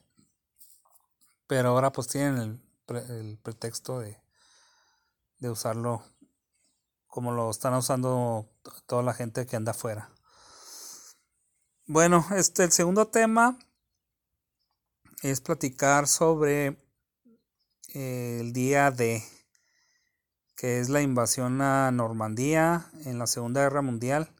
Pero 1.48 1.70
ahora 1.70 1.90
pues 1.90 2.06
tienen 2.06 2.60
el, 2.88 2.96
el 2.96 3.38
pretexto 3.38 3.98
de, 3.98 4.16
de 5.40 5.50
usarlo 5.50 6.04
como 7.06 7.32
lo 7.32 7.50
están 7.50 7.74
usando 7.74 8.48
toda 8.86 9.02
la 9.02 9.14
gente 9.14 9.46
que 9.46 9.56
anda 9.56 9.72
afuera. 9.72 10.10
Bueno, 11.86 12.24
este, 12.36 12.62
el 12.62 12.70
segundo 12.70 13.08
tema 13.08 13.58
es 15.22 15.40
platicar 15.40 16.06
sobre 16.06 16.78
el 17.88 18.52
día 18.52 18.92
D, 18.92 19.24
que 20.56 20.78
es 20.78 20.88
la 20.88 21.02
invasión 21.02 21.60
a 21.62 21.90
Normandía 21.90 22.88
en 23.06 23.18
la 23.18 23.26
Segunda 23.26 23.62
Guerra 23.62 23.82
Mundial. 23.82 24.30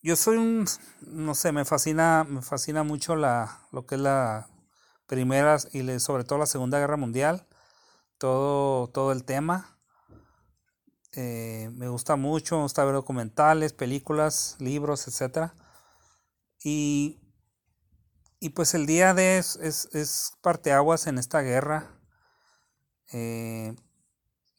Yo 0.00 0.14
soy 0.14 0.36
un, 0.36 0.66
no 1.00 1.34
sé, 1.34 1.50
me 1.50 1.64
fascina, 1.64 2.24
me 2.28 2.42
fascina 2.42 2.84
mucho 2.84 3.16
la, 3.16 3.66
lo 3.72 3.84
que 3.84 3.96
es 3.96 4.00
la 4.00 4.48
primera 5.06 5.56
y 5.72 5.98
sobre 5.98 6.22
todo 6.22 6.38
la 6.38 6.46
Segunda 6.46 6.78
Guerra 6.78 6.96
Mundial, 6.96 7.47
todo, 8.18 8.88
todo 8.88 9.12
el 9.12 9.24
tema. 9.24 9.78
Eh, 11.12 11.70
me 11.72 11.88
gusta 11.88 12.16
mucho, 12.16 12.56
me 12.56 12.62
gusta 12.62 12.84
ver 12.84 12.94
documentales, 12.94 13.72
películas, 13.72 14.56
libros, 14.58 15.08
etcétera. 15.08 15.54
Y, 16.62 17.20
y 18.40 18.50
pues 18.50 18.74
el 18.74 18.86
día 18.86 19.14
de 19.14 19.38
es, 19.38 19.56
es, 19.56 19.88
es 19.94 20.32
parteaguas 20.42 21.06
en 21.06 21.18
esta 21.18 21.40
guerra. 21.40 21.98
Eh, 23.12 23.74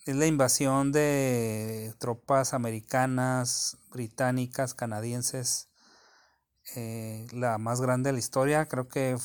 es 0.05 0.15
la 0.15 0.25
invasión 0.25 0.91
de 0.91 1.93
tropas 1.99 2.53
americanas, 2.53 3.77
británicas, 3.91 4.73
canadienses, 4.73 5.69
eh, 6.75 7.27
la 7.31 7.57
más 7.57 7.79
grande 7.79 8.09
de 8.09 8.13
la 8.13 8.19
historia. 8.19 8.65
Creo 8.67 8.87
que 8.87 9.17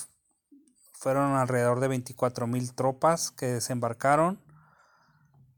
fueron 1.04 1.36
alrededor 1.36 1.80
de 1.80 1.88
24 1.88 2.46
mil 2.46 2.74
tropas 2.74 3.30
que 3.30 3.44
desembarcaron 3.44 4.40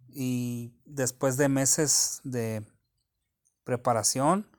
y 0.09 0.75
después 0.85 1.37
de 1.37 1.49
meses 1.49 2.21
de 2.25 2.67
preparación 3.63 4.51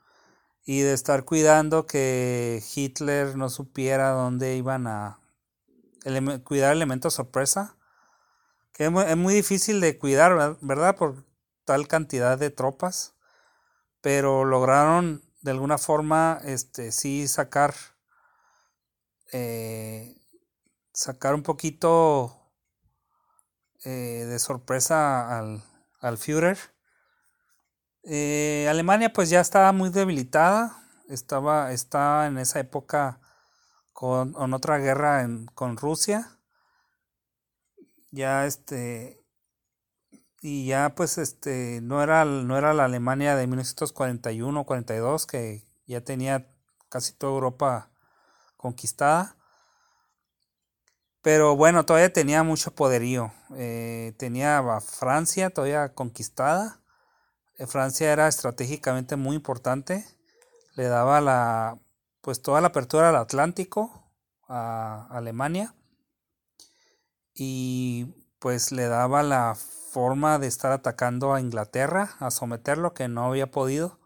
y 0.64 0.80
de 0.80 0.94
estar 0.94 1.26
cuidando 1.26 1.86
que 1.86 2.64
Hitler 2.74 3.36
no 3.36 3.50
supiera 3.50 4.12
dónde 4.12 4.56
iban 4.56 4.88
a 4.88 5.20
cuidar 6.46 6.72
elementos 6.72 7.16
sorpresa, 7.16 7.76
que 8.72 8.86
es 8.86 9.18
muy, 9.18 9.34
difícil 9.34 9.82
de 9.82 9.98
cuidar, 9.98 10.58
¿verdad? 10.62 10.96
Por 10.96 11.26
tal 11.66 11.90
cantidad 11.90 12.38
de 12.38 12.50
tropas, 12.50 13.14
pero 14.00 14.46
lograron 14.46 15.22
de 15.42 15.52
alguna 15.52 15.80
forma, 15.80 16.40
este, 16.46 16.94
sí 16.94 17.28
sacar, 17.28 17.76
eh, 19.34 20.17
sacar 20.98 21.36
un 21.36 21.44
poquito 21.44 22.36
eh, 23.86 24.26
de 24.28 24.40
sorpresa 24.40 25.38
al, 25.38 25.64
al 26.00 26.18
Führer. 26.18 26.58
Eh, 28.02 28.66
Alemania 28.68 29.14
pues 29.14 29.30
ya 29.30 29.40
estaba 29.40 29.72
muy 29.74 29.92
debilitada, 29.92 30.76
estaba, 31.08 31.72
en 32.26 32.40
esa 32.40 32.60
época 32.60 33.20
con, 33.94 34.34
otra 34.56 34.80
guerra 34.80 35.28
con 35.54 35.78
Rusia. 35.78 36.40
Ya 38.10 38.48
este 38.48 39.24
y 40.42 40.66
ya 40.66 40.96
pues 40.96 41.20
este 41.20 41.80
no 41.82 42.02
era 42.02 42.26
no 42.26 42.58
era 42.58 42.74
la 42.74 42.86
Alemania 42.86 43.36
de 43.36 43.46
1941 43.48 44.64
42 44.66 45.28
que 45.28 45.68
ya 45.86 46.02
tenía 46.02 46.48
casi 46.90 47.14
toda 47.14 47.34
Europa 47.34 47.92
conquistada 48.56 49.37
pero 51.28 51.58
bueno 51.58 51.84
todavía 51.84 52.14
tenía 52.14 52.44
mucho 52.44 52.72
poderío 52.72 53.34
eh, 53.58 54.14
tenía 54.18 54.60
a 54.60 54.80
Francia 54.80 55.50
todavía 55.50 55.94
conquistada 55.94 56.80
Francia 57.66 58.14
era 58.14 58.28
estratégicamente 58.28 59.16
muy 59.16 59.36
importante, 59.36 60.06
le 60.76 60.86
daba 60.86 61.22
la 61.22 61.80
pues 62.22 62.42
toda 62.42 62.62
la 62.62 62.68
apertura 62.68 63.10
al 63.10 63.16
Atlántico 63.16 64.14
a 64.48 65.08
Alemania 65.10 65.74
y 67.34 68.14
pues 68.40 68.72
le 68.72 68.88
daba 68.88 69.24
la 69.24 69.56
forma 69.56 70.38
de 70.38 70.48
estar 70.48 70.72
atacando 70.72 71.34
a 71.34 71.42
Inglaterra, 71.42 72.16
a 72.20 72.30
someterlo 72.30 72.94
que 72.94 73.08
no 73.08 73.26
había 73.26 73.50
podido. 73.50 74.00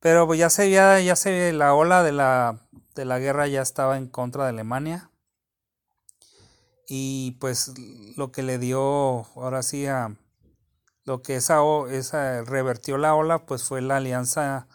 Pero 0.00 0.26
pues 0.26 0.38
ya 0.38 0.50
se 0.50 0.70
ya, 0.70 0.98
ya 1.00 1.14
se 1.16 1.52
la 1.52 1.74
ola 1.74 2.02
de 2.02 2.12
la 2.12 2.60
de 2.94 3.04
la 3.04 3.18
guerra 3.18 3.46
ya 3.46 3.62
estaba 3.62 3.98
en 3.98 4.08
contra 4.08 4.44
de 4.44 4.50
Alemania. 4.50 5.10
Y 6.86 7.32
pues 7.40 7.72
lo 8.16 8.30
que 8.30 8.42
le 8.42 8.58
dio 8.58 9.26
ahora 9.34 9.62
sí 9.62 9.86
a 9.86 10.16
lo 11.04 11.22
que 11.22 11.36
esa, 11.36 11.60
esa 11.90 12.42
revertió 12.42 12.98
la 12.98 13.14
ola 13.14 13.46
pues 13.46 13.64
fue 13.64 13.80
la 13.80 13.96
alianza 13.96 14.68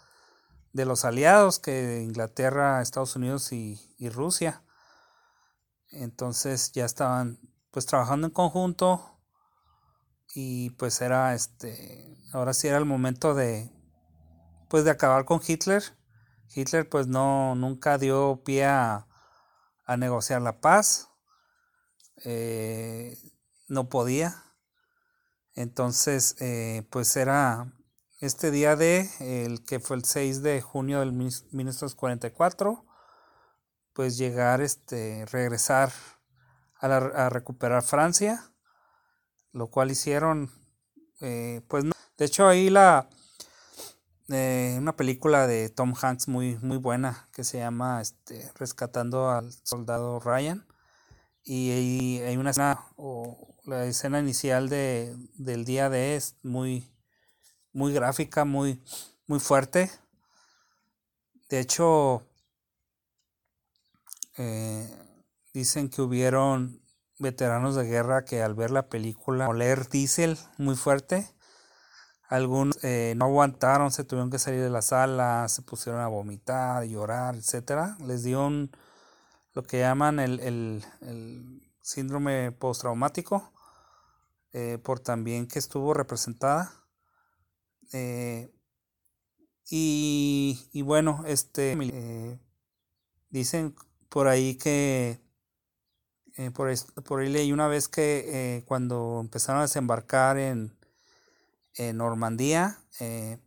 de 0.74 0.86
los 0.86 1.06
aliados 1.06 1.60
que 1.60 2.01
Inglaterra, 2.01 2.82
Estados 2.82 3.15
Unidos 3.15 3.51
y, 3.51 3.80
Rusia. 4.10 4.63
Entonces 5.91 6.72
ya 6.72 6.86
estaban 6.86 7.39
pues 7.70 7.86
trabajando 7.86 8.27
en 8.27 8.34
conjunto 8.34 9.20
y 10.34 10.72
pues 10.72 11.01
era 11.01 11.36
este 11.36 12.18
ahora 12.34 12.53
sí 12.53 12.68
era 12.68 12.77
el 12.77 12.86
momento 12.86 13.36
de 13.36 13.70
pues 14.70 14.86
de 14.86 14.91
acabar 14.91 15.25
con 15.25 15.41
Hitler. 15.46 15.84
Hitler 16.56 16.89
pues 16.89 17.08
no 17.08 17.56
nunca 17.56 17.98
dio 17.98 18.41
pie 18.44 18.65
a, 18.65 19.08
negociar 19.98 20.41
la 20.41 20.62
paz. 20.62 21.10
Eh, 22.25 23.18
no 23.68 23.90
podía 23.90 24.44
entonces, 25.56 26.36
eh, 26.40 26.88
pues 26.90 27.16
era 27.18 27.74
este 28.20 28.51
día 28.51 28.75
de, 28.75 29.10
el 29.20 29.63
que 29.63 29.80
fue 29.80 29.98
el 29.98 30.06
6 30.06 30.42
de 30.44 30.62
junio 30.62 31.00
del 31.00 31.12
1944, 31.12 32.86
pues 33.94 34.18
llegar, 34.18 34.62
este, 34.62 35.25
regresar 35.25 35.92
a, 36.80 37.30
recuperar 37.30 37.84
Francia, 37.84 38.51
lo 39.51 39.68
cual 39.70 39.92
hicieron, 39.92 40.51
eh, 41.20 41.62
pues 41.68 41.84
no. 41.84 41.92
De 42.18 42.25
hecho 42.25 42.48
ahí 42.48 42.70
la, 42.70 43.10
eh, 44.30 44.78
una 44.80 44.96
película 44.96 45.48
de 45.48 45.70
Tom 45.70 45.94
Hanks 46.00 46.28
muy, 46.28 46.58
muy 46.60 46.78
buena 46.78 47.28
que 47.34 47.44
se 47.44 47.58
llama 47.58 48.01
este, 48.01 48.51
Rescatando 48.56 49.30
al 49.30 49.51
Soldado 49.63 50.20
Ryan. 50.20 50.66
Y 51.44 52.20
hay, 52.22 52.38
una 52.38 52.52
escena, 52.52 52.86
o 52.98 53.56
la 53.66 53.86
escena 53.86 54.20
inicial 54.20 54.70
de, 54.70 55.16
del 55.36 55.66
día 55.66 55.90
de 55.90 56.16
es 56.16 56.38
muy, 56.44 56.92
muy 57.74 57.94
gráfica, 57.94 58.46
muy, 58.46 58.84
muy 59.28 59.40
fuerte. 59.40 59.92
De 61.50 61.60
hecho, 61.60 62.28
eh, 64.38 64.88
dicen 65.54 65.90
que 65.90 66.02
hubieron 66.02 66.82
veteranos 67.20 67.76
de 67.76 67.86
guerra 67.86 68.26
que 68.26 68.42
al 68.42 68.56
ver 68.56 68.72
la 68.72 68.90
película 68.90 69.50
oler 69.50 69.90
diésel 69.90 70.38
muy 70.58 70.76
fuerte, 70.76 71.28
algunos 72.30 72.82
eh, 72.84 73.14
no 73.18 73.26
aguantaron, 73.26 73.92
se 73.92 74.06
tuvieron 74.06 74.32
que 74.32 74.40
salir 74.40 74.62
de 74.62 74.70
la 74.70 74.82
sala, 74.82 75.48
se 75.50 75.62
pusieron 75.64 76.00
a 76.00 76.08
vomitar, 76.08 76.86
llorar, 76.86 77.36
etcétera. 77.36 77.98
Les 78.00 78.24
dio 78.24 78.48
un, 78.48 78.72
lo 79.53 79.63
que 79.63 79.79
llaman 79.79 80.20
el, 80.20 80.39
el, 80.39 81.62
síndrome 81.81 82.51
postraumático, 82.51 83.51
eh, 84.53 84.77
por 84.84 85.00
también 85.00 85.48
que 85.48 85.60
estuvo 85.60 85.93
representada. 85.93 86.74
Eh, 87.91 88.53
y, 89.70 90.70
y, 90.72 90.81
bueno, 90.81 91.24
este 91.25 91.75
dicen 93.29 93.75
por 94.10 94.27
ahí 94.27 94.55
que 94.55 95.20
por, 96.53 96.70
por 97.03 97.22
ahí 97.22 97.29
leí 97.29 97.51
una 97.51 97.67
vez 97.67 97.88
que 97.88 98.63
cuando 98.67 99.20
empezaron 99.22 99.60
a 99.60 99.63
desembarcar 99.63 100.38
en 100.38 100.77
en 101.75 101.98
Normandía 101.98 102.79
eh, 103.00 103.38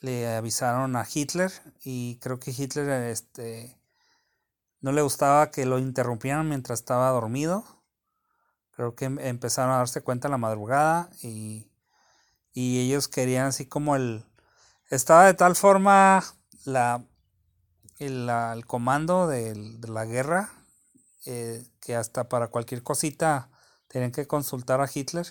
le 0.00 0.28
avisaron 0.28 0.96
a 0.96 1.06
Hitler 1.12 1.50
y 1.82 2.18
creo 2.20 2.38
que 2.38 2.54
Hitler 2.56 2.88
este, 3.10 3.76
no 4.86 4.92
le 4.92 5.02
gustaba 5.02 5.50
que 5.50 5.66
lo 5.66 5.80
interrumpieran 5.80 6.48
mientras 6.48 6.78
estaba 6.78 7.10
dormido. 7.10 7.64
Creo 8.70 8.94
que 8.94 9.06
em, 9.06 9.18
empezaron 9.18 9.74
a 9.74 9.78
darse 9.78 10.00
cuenta 10.00 10.28
en 10.28 10.30
la 10.30 10.38
madrugada 10.38 11.10
y, 11.20 11.72
y 12.52 12.78
ellos 12.82 13.08
querían 13.08 13.46
así 13.46 13.66
como 13.66 13.96
el... 13.96 14.24
Estaba 14.88 15.26
de 15.26 15.34
tal 15.34 15.56
forma 15.56 16.22
la, 16.64 17.04
el, 17.98 18.30
el 18.30 18.64
comando 18.66 19.26
de, 19.26 19.56
la 19.88 20.04
guerra 20.04 20.52
eh, 21.24 21.66
que 21.80 21.96
hasta 21.96 22.28
para 22.28 22.46
cualquier 22.46 22.84
cosita 22.84 23.50
tenían 23.88 24.12
que 24.12 24.28
consultar 24.28 24.80
a 24.80 24.88
Hitler 24.92 25.26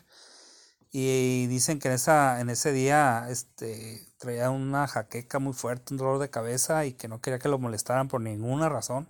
y 0.92 1.48
dicen 1.48 1.80
que 1.80 1.88
en, 1.88 1.94
esa, 1.94 2.42
en 2.42 2.50
ese 2.50 2.74
día 2.74 3.28
este, 3.30 4.06
traía 4.18 4.50
una 4.50 4.86
jaqueca 4.86 5.40
muy 5.40 5.54
fuerte, 5.54 5.94
un 5.94 5.98
dolor 5.98 6.20
de 6.20 6.30
cabeza 6.30 6.86
y 6.86 6.92
que 6.92 7.08
no 7.08 7.22
quería 7.22 7.40
que 7.40 7.48
lo 7.48 7.58
molestaran 7.58 8.10
por 8.10 8.20
ninguna 8.20 8.68
razón. 8.68 9.08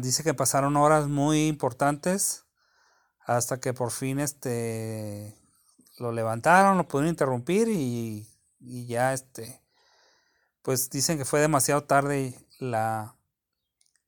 Dice 0.00 0.22
que 0.22 0.34
pasaron 0.34 0.76
horas 0.76 1.08
muy 1.08 1.46
importantes 1.46 2.44
hasta 3.20 3.58
que 3.60 3.72
por 3.72 3.90
fin 3.90 4.20
este, 4.20 5.36
lo 5.98 6.12
levantaron, 6.12 6.76
lo 6.76 6.86
pudieron 6.86 7.10
interrumpir 7.10 7.68
y, 7.68 8.28
ya 8.60 9.12
este, 9.12 9.62
pues 10.62 10.90
dicen 10.90 11.18
que 11.18 11.24
fue 11.24 11.40
demasiado 11.40 11.84
tarde 11.84 12.38
la 12.58 13.16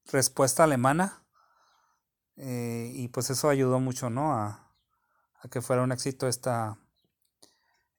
respuesta 0.05 0.63
alemana 0.63 1.23
eh, 2.35 2.91
y 2.93 3.07
pues 3.09 3.29
eso 3.29 3.49
ayudó 3.49 3.79
mucho, 3.79 4.09
¿no? 4.09 4.33
A, 4.33 4.73
a 5.41 5.47
que 5.49 5.61
fuera 5.61 5.83
un 5.83 5.91
éxito 5.91 6.27
esta, 6.27 6.77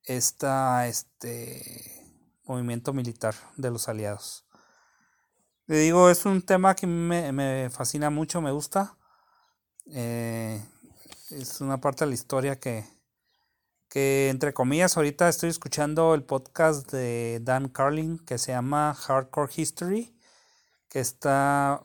esta, 0.05 0.87
este 0.87 2.05
movimiento 2.45 2.93
militar 2.93 3.35
de 3.57 3.71
los 3.71 3.89
aliados. 3.89 4.48
Le 5.69 5.79
digo, 5.79 6.11
es 6.11 6.25
un 6.25 6.43
tema 6.43 6.75
que 6.75 6.89
me, 6.89 7.31
me 7.31 7.71
fascina 7.71 8.11
mucho, 8.11 8.41
me 8.41 8.51
gusta. 8.51 8.97
Eh, 9.87 10.61
es 11.31 11.61
una 11.61 11.81
parte 11.81 12.05
de 12.05 12.09
la 12.09 12.15
historia 12.15 12.59
que, 12.59 12.85
que, 13.89 14.31
entre 14.31 14.53
comillas, 14.53 14.97
ahorita 14.97 15.29
estoy 15.29 15.51
escuchando 15.51 16.15
el 16.15 16.25
podcast 16.25 16.91
de 16.91 17.39
Dan 17.43 17.69
Carlin 17.69 18.19
que 18.19 18.39
se 18.39 18.53
llama 18.53 18.95
Hardcore 18.95 19.53
History, 19.55 20.19
que 20.89 20.99
está 20.99 21.85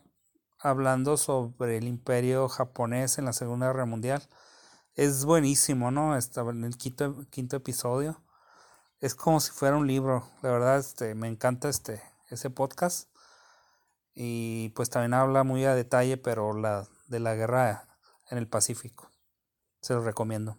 hablando 0.58 1.17
sobre 1.17 1.78
el 1.78 1.88
imperio 1.88 2.50
japonés 2.50 3.19
en 3.19 3.26
la 3.26 3.34
Segunda 3.34 3.67
Guerra 3.67 3.86
Mundial 3.86 4.28
es 4.96 5.26
buenísimo, 5.26 5.91
¿no? 5.91 6.15
Estaba 6.15 6.52
en 6.52 6.63
el 6.63 6.78
quinto, 6.78 7.26
quinto 7.30 7.56
episodio. 7.58 8.22
Es 9.00 9.15
como 9.15 9.39
si 9.39 9.52
fuera 9.52 9.76
un 9.76 9.88
libro. 9.88 10.28
La 10.41 10.52
verdad, 10.52 10.78
este, 10.78 11.15
me 11.15 11.28
encanta 11.28 11.69
este, 11.69 12.02
ese 12.30 12.50
podcast. 12.50 13.10
Y 14.15 14.69
pues 14.69 14.89
también 14.89 15.13
habla 15.13 15.43
muy 15.43 15.65
a 15.65 15.76
detalle, 15.76 16.17
pero 16.17 16.54
la, 16.54 16.88
de 17.08 17.19
la 17.19 17.36
guerra 17.36 17.88
en 18.30 18.38
el 18.38 18.47
Pacífico. 18.47 19.10
Se 19.82 19.93
lo 19.93 20.02
recomiendo. 20.02 20.58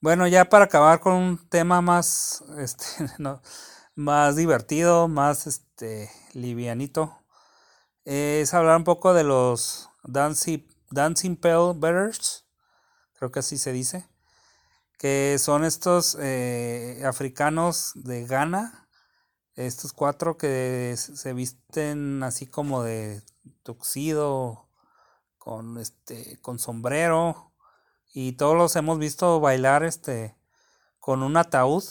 Bueno, 0.00 0.26
ya 0.26 0.48
para 0.48 0.66
acabar 0.66 1.00
con 1.00 1.14
un 1.14 1.48
tema 1.48 1.80
más, 1.80 2.44
este, 2.58 2.84
no, 3.18 3.40
más 3.94 4.36
divertido, 4.36 5.08
más 5.08 5.46
este, 5.46 6.10
livianito, 6.32 7.18
es 8.04 8.54
hablar 8.54 8.76
un 8.76 8.84
poco 8.84 9.14
de 9.14 9.24
los 9.24 9.88
Dancing, 10.04 10.60
Dancing 10.90 11.36
Pale 11.36 11.72
Betters 11.74 12.46
creo 13.16 13.30
que 13.30 13.40
así 13.40 13.58
se 13.58 13.72
dice, 13.72 14.08
que 14.98 15.36
son 15.38 15.64
estos 15.64 16.16
eh, 16.20 17.02
africanos 17.04 17.92
de 17.94 18.26
Ghana, 18.26 18.85
estos 19.56 19.92
cuatro 19.92 20.36
que 20.36 20.94
se 20.96 21.32
visten 21.32 22.22
así 22.22 22.46
como 22.46 22.82
de 22.82 23.22
tuxido, 23.62 24.68
con 25.38 25.78
este, 25.78 26.38
con 26.40 26.58
sombrero, 26.58 27.52
y 28.12 28.32
todos 28.32 28.56
los 28.56 28.76
hemos 28.76 28.98
visto 28.98 29.40
bailar 29.40 29.84
este, 29.84 30.36
con 31.00 31.22
un 31.22 31.36
ataúd, 31.36 31.84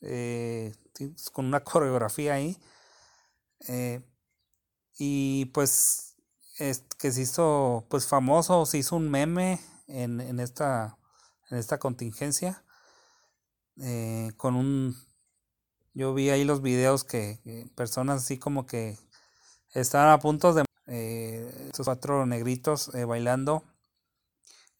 eh, 0.00 0.74
con 1.32 1.46
una 1.46 1.60
coreografía 1.64 2.34
ahí. 2.34 2.58
Eh, 3.68 4.02
y 4.98 5.46
pues 5.46 6.16
es, 6.58 6.84
que 6.98 7.12
se 7.12 7.22
hizo 7.22 7.86
pues 7.88 8.06
famoso, 8.06 8.66
se 8.66 8.78
hizo 8.78 8.96
un 8.96 9.10
meme 9.10 9.60
en, 9.86 10.20
en, 10.20 10.40
esta, 10.40 10.98
en 11.50 11.58
esta 11.58 11.78
contingencia. 11.78 12.64
Eh, 13.80 14.32
con 14.36 14.54
un. 14.54 14.96
Yo 15.94 16.14
vi 16.14 16.30
ahí 16.30 16.44
los 16.44 16.62
videos 16.62 17.04
que, 17.04 17.38
personas 17.74 18.22
así 18.22 18.38
como 18.38 18.66
que 18.66 18.98
estaban 19.74 20.10
a 20.10 20.18
punto 20.18 20.52
de. 20.54 20.64
Eh, 20.88 21.70
cuatro 21.84 22.26
negritos 22.26 22.94
eh, 22.94 23.04
bailando. 23.04 23.64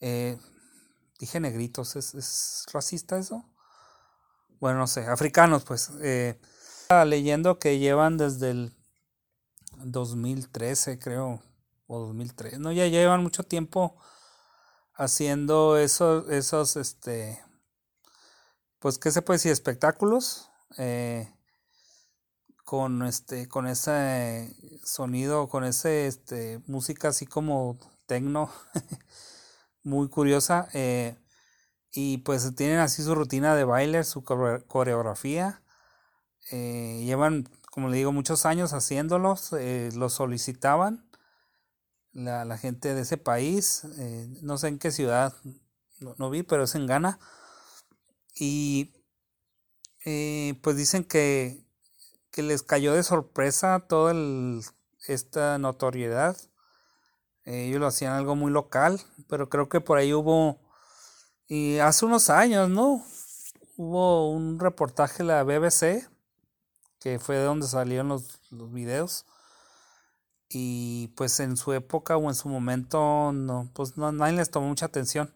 dije 0.00 1.40
negritos, 1.40 1.96
¿es, 1.96 2.14
¿es, 2.14 2.66
racista 2.72 3.18
eso? 3.18 3.44
Bueno, 4.60 4.78
no 4.78 4.86
sé, 4.86 5.06
africanos, 5.06 5.64
pues. 5.64 5.90
leyendo 7.06 7.58
que 7.58 7.78
llevan 7.78 8.16
desde 8.16 8.50
el 8.50 8.72
2013, 9.84 10.98
creo, 10.98 11.42
o 11.86 12.00
2003. 12.00 12.58
No, 12.58 12.72
ya 12.72 12.86
llevan 12.86 13.22
mucho 13.22 13.44
tiempo 13.44 13.96
haciendo 14.94 15.78
esos, 15.78 16.28
esos, 16.30 16.76
este, 16.76 17.42
pues, 18.78 18.98
¿qué 18.98 19.10
se 19.10 19.22
puede 19.22 19.36
decir? 19.36 19.52
Espectáculos. 19.52 20.50
Eh, 20.78 21.28
con 22.64 23.02
este, 23.02 23.48
con 23.48 23.66
ese 23.66 24.54
sonido, 24.84 25.48
con 25.48 25.64
ese, 25.64 26.06
este, 26.06 26.60
música 26.66 27.08
así 27.08 27.26
como 27.26 27.78
tecno, 28.06 28.50
muy 29.82 30.08
curiosa. 30.08 30.68
Eh, 30.72 31.16
y 31.92 32.18
pues 32.18 32.54
tienen 32.56 32.78
así 32.78 33.02
su 33.02 33.14
rutina 33.14 33.54
de 33.54 33.64
baile, 33.64 34.04
su 34.04 34.24
coreografía. 34.24 35.62
Eh, 36.50 37.02
llevan, 37.04 37.48
como 37.70 37.88
le 37.88 37.98
digo, 37.98 38.12
muchos 38.12 38.46
años 38.46 38.72
haciéndolos, 38.72 39.52
los 39.94 40.12
solicitaban 40.14 41.12
la, 42.12 42.44
la 42.44 42.58
gente 42.58 42.94
de 42.94 43.02
ese 43.02 43.16
país, 43.16 43.84
eh, 43.98 44.28
no 44.42 44.58
sé 44.58 44.68
en 44.68 44.78
qué 44.78 44.90
ciudad, 44.90 45.34
no, 46.18 46.30
vi, 46.30 46.42
pero 46.42 46.64
es 46.64 46.74
en 46.74 46.86
Ghana. 46.86 47.18
Y 48.34 48.92
pues 50.04 50.76
dicen 50.76 51.04
que, 51.04 51.64
que 52.30 52.42
les 52.42 52.62
cayó 52.62 52.94
de 52.94 53.02
sorpresa 53.02 53.84
toda 53.88 54.14
esta 55.06 55.58
notoriedad. 55.58 56.36
Eh, 57.44 57.66
ellos 57.68 57.80
lo 57.80 57.86
hacían 57.86 58.12
algo 58.14 58.36
muy 58.36 58.52
local, 58.52 59.00
pero 59.28 59.48
creo 59.48 59.68
que 59.68 59.80
por 59.80 59.98
ahí 59.98 60.12
hubo, 60.14 60.60
y 61.48 61.78
hace 61.78 62.04
unos 62.04 62.30
años, 62.30 62.68
¿no? 62.68 63.04
Hubo 63.76 64.30
un 64.30 64.58
reportaje 64.60 65.18
de 65.18 65.24
la 65.24 65.42
BBC, 65.42 66.08
que 67.00 67.18
fue 67.18 67.36
de 67.36 67.44
donde 67.44 67.66
salieron 67.66 68.08
los, 68.08 68.40
los 68.50 68.72
videos, 68.72 69.26
y 70.48 71.08
pues 71.16 71.40
en 71.40 71.56
su 71.56 71.72
época 71.72 72.16
o 72.16 72.28
en 72.28 72.34
su 72.34 72.48
momento 72.48 73.32
no 73.32 73.70
pues 73.74 73.96
no 73.96 74.12
nadie 74.12 74.36
les 74.36 74.50
tomó 74.50 74.68
mucha 74.68 74.86
atención 74.86 75.34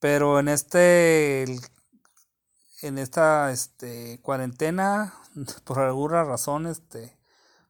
pero 0.00 0.38
en 0.38 0.48
este 0.48 1.46
en 2.82 2.98
esta 2.98 3.50
este, 3.52 4.20
cuarentena, 4.22 5.14
por 5.64 5.80
alguna 5.80 6.24
razón, 6.24 6.66
este, 6.66 7.16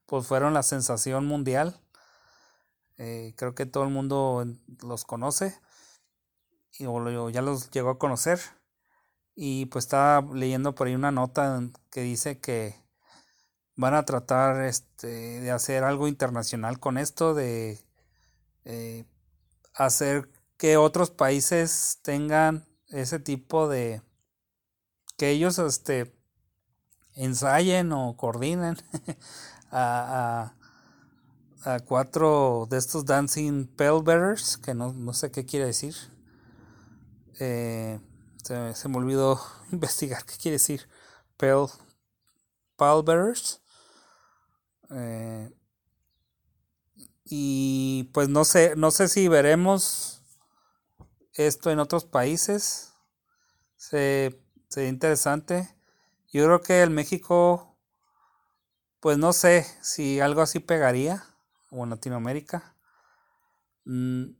pues 0.06 0.26
fueron 0.26 0.54
la 0.54 0.62
sensación 0.62 1.26
mundial. 1.26 1.80
Eh, 2.96 3.34
creo 3.36 3.54
que 3.54 3.66
todo 3.66 3.84
el 3.84 3.90
mundo 3.90 4.44
los 4.82 5.04
conoce 5.04 5.58
o 6.86 7.30
ya 7.30 7.42
los 7.42 7.70
llegó 7.70 7.90
a 7.90 7.98
conocer. 7.98 8.40
Y 9.34 9.66
pues 9.66 9.84
estaba 9.84 10.26
leyendo 10.34 10.74
por 10.74 10.88
ahí 10.88 10.94
una 10.94 11.12
nota 11.12 11.60
que 11.90 12.02
dice 12.02 12.40
que 12.40 12.74
van 13.76 13.94
a 13.94 14.04
tratar 14.04 14.64
este, 14.64 15.06
de 15.40 15.50
hacer 15.52 15.84
algo 15.84 16.08
internacional 16.08 16.80
con 16.80 16.98
esto, 16.98 17.34
de 17.34 17.78
eh, 18.64 19.04
hacer 19.74 20.28
que 20.56 20.76
otros 20.76 21.10
países 21.10 22.00
tengan 22.02 22.66
ese 22.88 23.20
tipo 23.20 23.68
de 23.68 24.02
que 25.18 25.30
ellos 25.30 25.58
este 25.58 26.16
ensayen 27.14 27.92
o 27.92 28.16
coordinen 28.16 28.76
a, 29.72 30.54
a, 31.64 31.80
cuatro 31.80 32.66
de 32.70 32.78
estos 32.78 33.04
dancing 33.04 33.66
pale 33.66 34.02
que 34.62 34.74
no, 34.74 34.92
no 34.92 35.12
sé 35.12 35.30
qué 35.30 35.44
quiere 35.44 35.66
decir. 35.66 35.94
Eh, 37.40 38.00
se, 38.42 38.88
me 38.88 38.96
olvidó 38.96 39.40
investigar 39.72 40.24
qué 40.24 40.36
quiere 40.36 40.54
decir. 40.54 40.88
Pale 41.36 41.68
pale 42.76 43.02
eh, 44.90 45.52
y 47.24 48.04
pues 48.14 48.28
no 48.28 48.44
sé, 48.44 48.74
no 48.76 48.90
sé 48.90 49.08
si 49.08 49.28
veremos 49.28 50.22
esto 51.34 51.70
en 51.70 51.78
otros 51.78 52.04
países. 52.04 52.94
Se, 53.76 54.40
sería 54.68 54.88
interesante. 54.88 55.74
Yo 56.32 56.44
creo 56.44 56.60
que 56.60 56.82
en 56.82 56.92
México, 56.92 57.76
pues 59.00 59.18
no 59.18 59.32
sé 59.32 59.66
si 59.82 60.20
algo 60.20 60.42
así 60.42 60.60
pegaría, 60.60 61.24
o 61.70 61.84
en 61.84 61.90
Latinoamérica. 61.90 62.74
Mm, 63.84 64.30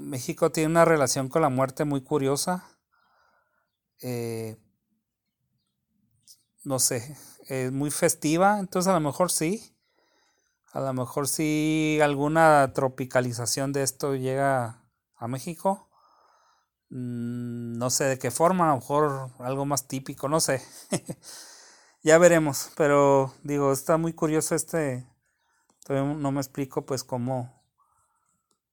México 0.00 0.50
tiene 0.50 0.70
una 0.70 0.84
relación 0.84 1.28
con 1.28 1.42
la 1.42 1.48
muerte 1.48 1.84
muy 1.84 2.02
curiosa. 2.02 2.64
Eh, 4.00 4.56
no 6.64 6.78
sé, 6.78 7.16
es 7.48 7.72
muy 7.72 7.90
festiva, 7.90 8.58
entonces 8.58 8.90
a 8.90 8.94
lo 8.94 9.00
mejor 9.00 9.30
sí. 9.30 9.76
A 10.72 10.80
lo 10.80 10.92
mejor 10.92 11.28
si 11.28 12.00
alguna 12.02 12.72
tropicalización 12.74 13.72
de 13.72 13.82
esto 13.84 14.16
llega 14.16 14.82
a 15.14 15.28
México. 15.28 15.83
Mm, 16.90 17.78
no 17.78 17.90
sé 17.90 18.04
de 18.04 18.18
qué 18.18 18.30
forma, 18.30 18.66
a 18.66 18.74
lo 18.74 18.80
mejor 18.80 19.30
algo 19.38 19.64
más 19.66 19.88
típico, 19.88 20.28
no 20.28 20.40
sé. 20.40 20.62
ya 22.02 22.18
veremos, 22.18 22.70
pero 22.76 23.34
digo, 23.42 23.72
está 23.72 23.96
muy 23.96 24.12
curioso 24.12 24.54
este, 24.54 25.06
todavía 25.84 26.14
no 26.14 26.32
me 26.32 26.40
explico 26.40 26.86
pues 26.86 27.04
cómo, 27.04 27.62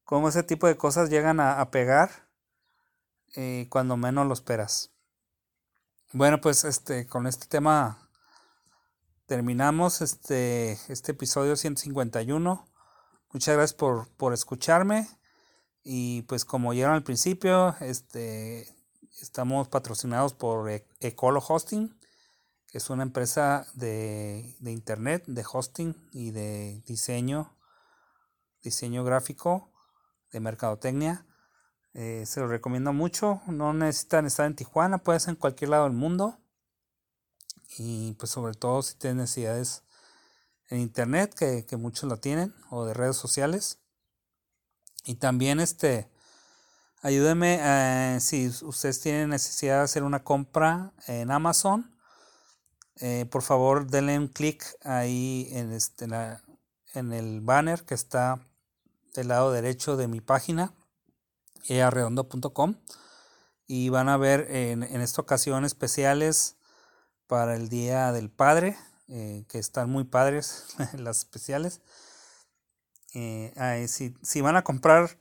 cómo 0.03 0.29
ese 0.29 0.43
tipo 0.43 0.67
de 0.67 0.77
cosas 0.77 1.09
llegan 1.09 1.39
a, 1.39 1.69
pegar 1.71 2.29
eh, 3.35 3.67
cuando 3.69 3.97
menos 3.97 4.27
lo 4.27 4.33
esperas. 4.33 4.91
Bueno, 6.13 6.41
pues 6.41 6.65
este, 6.65 7.07
con 7.07 7.25
este 7.25 7.47
tema 7.47 8.09
terminamos 9.25 10.01
este, 10.01 10.73
este 10.89 11.13
episodio 11.13 11.55
151. 11.55 12.67
Muchas 13.31 13.55
gracias 13.55 13.73
por, 13.73 14.09
por 14.17 14.33
escucharme. 14.33 15.07
Y 15.83 16.23
pues 16.23 16.45
como 16.45 16.73
llegaron 16.73 16.95
al 16.95 17.03
principio, 17.03 17.75
este, 17.79 18.67
estamos 19.21 19.67
patrocinados 19.67 20.33
por 20.33 20.69
e-, 20.69 20.85
Ecolo 20.99 21.43
Hosting, 21.45 21.97
que 22.67 22.77
es 22.77 22.89
una 22.89 23.03
empresa 23.03 23.67
de, 23.73 24.55
de, 24.59 24.71
internet, 24.71 25.23
de 25.27 25.43
hosting 25.51 25.95
y 26.11 26.31
de 26.31 26.81
diseño, 26.85 27.57
diseño 28.61 29.03
gráfico, 29.03 29.71
de 30.31 30.39
mercadotecnia. 30.39 31.25
Eh, 31.93 32.23
se 32.25 32.39
lo 32.39 32.47
recomiendo 32.47 32.93
mucho. 32.93 33.41
No 33.47 33.73
necesitan 33.73 34.25
estar 34.25 34.45
en 34.45 34.55
Tijuana, 34.55 34.99
puede 34.99 35.19
ser 35.19 35.31
en 35.31 35.35
cualquier 35.35 35.71
lado 35.71 35.83
del 35.83 35.93
mundo 35.93 36.37
y 37.77 38.13
pues 38.13 38.31
sobre 38.31 38.53
todo 38.53 38.81
si 38.81 38.95
tienen 38.95 39.17
necesidades 39.17 39.83
en 40.69 40.79
internet 40.79 41.33
que, 41.33 41.77
muchos 41.77 42.09
lo 42.09 42.17
tienen 42.17 42.53
o 42.69 42.85
de 42.85 42.93
redes 42.93 43.17
sociales 43.17 43.80
y 45.03 45.15
también 45.15 45.59
este 45.59 46.09
ayúdenme 47.01 47.59
eh, 47.61 48.19
si 48.19 48.47
ustedes 48.47 49.01
tienen 49.01 49.29
necesidad 49.29 49.77
de 49.77 49.83
hacer 49.83 50.03
una 50.03 50.23
compra 50.23 50.93
en 51.07 51.31
Amazon 51.31 51.95
eh, 52.97 53.25
por 53.29 53.41
favor 53.41 53.87
denle 53.87 54.17
un 54.17 54.27
clic 54.27 54.63
ahí 54.83 55.47
en 55.51 55.71
este 55.71 56.07
en 56.93 57.13
el 57.13 57.41
banner 57.41 57.83
que 57.83 57.93
está 57.93 58.45
del 59.13 59.29
lado 59.29 59.51
derecho 59.51 59.97
de 59.97 60.07
mi 60.07 60.21
página 60.21 60.73
earredondo.com 61.67 62.75
y 63.67 63.89
van 63.89 64.09
a 64.09 64.17
ver 64.17 64.47
en, 64.49 64.83
en 64.83 65.01
esta 65.01 65.21
ocasión 65.21 65.63
especiales 65.65 66.57
para 67.31 67.55
el 67.55 67.69
Día 67.69 68.11
del 68.11 68.29
Padre, 68.29 68.77
eh, 69.07 69.45
que 69.47 69.57
están 69.57 69.89
muy 69.89 70.03
padres 70.03 70.65
las 70.97 71.19
especiales. 71.19 71.79
Eh, 73.13 73.85
si, 73.87 74.15
si, 74.21 74.41
van 74.41 74.55
a 74.55 74.63
comprar, 74.63 75.17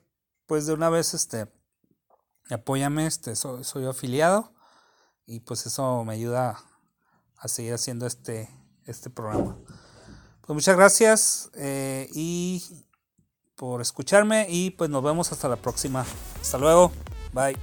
pues 0.47 0.67
de 0.67 0.73
una 0.73 0.91
vez, 0.91 1.15
este, 1.15 1.49
apóyame, 2.51 3.07
este, 3.07 3.37
soy, 3.37 3.65
soy 3.65 3.87
afiliado 3.87 4.53
y 5.27 5.41
pues 5.41 5.67
eso 5.67 6.05
me 6.05 6.15
ayuda 6.15 6.59
a 7.37 7.49
seguir 7.49 7.75
haciendo 7.75 8.07
este, 8.07 8.49
este 8.87 9.11
programa. 9.11 9.57
Pues 10.41 10.55
muchas 10.55 10.77
gracias 10.77 11.51
eh, 11.55 12.09
y 12.13 12.85
por 13.55 13.81
escucharme 13.81 14.47
y 14.49 14.71
pues 14.71 14.91
nos 14.91 15.03
vemos 15.03 15.31
hasta 15.33 15.49
la 15.49 15.57
próxima. 15.57 16.05
Hasta 16.41 16.59
luego. 16.59 16.93
Bye. 17.33 17.57